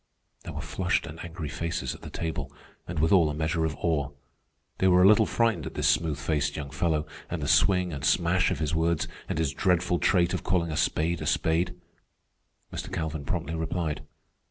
There 0.43 0.53
were 0.53 0.61
flushed 0.61 1.05
and 1.05 1.23
angry 1.23 1.47
faces 1.47 1.93
at 1.93 2.01
the 2.01 2.09
table, 2.09 2.51
and 2.87 2.97
withal 2.97 3.29
a 3.29 3.35
measure 3.35 3.65
of 3.65 3.75
awe. 3.75 4.09
They 4.79 4.87
were 4.87 5.03
a 5.03 5.07
little 5.07 5.27
frightened 5.27 5.67
at 5.67 5.75
this 5.75 5.87
smooth 5.87 6.17
faced 6.17 6.55
young 6.55 6.71
fellow, 6.71 7.05
and 7.29 7.39
the 7.39 7.47
swing 7.47 7.93
and 7.93 8.03
smash 8.03 8.49
of 8.49 8.57
his 8.57 8.73
words, 8.73 9.07
and 9.29 9.37
his 9.37 9.53
dreadful 9.53 9.99
trait 9.99 10.33
of 10.33 10.43
calling 10.43 10.71
a 10.71 10.75
spade 10.75 11.21
a 11.21 11.27
spade. 11.27 11.75
Mr. 12.73 12.91
Calvin 12.91 13.25
promptly 13.25 13.53
replied. 13.53 14.01